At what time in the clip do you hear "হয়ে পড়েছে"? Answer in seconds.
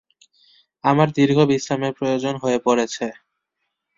2.35-3.05